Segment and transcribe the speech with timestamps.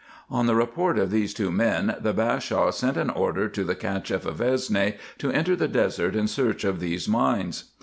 [0.31, 4.25] On the report of these two men, the Bashaw sent an order to the Cacheff
[4.25, 7.65] of Esne to enter the desert in search of those mines.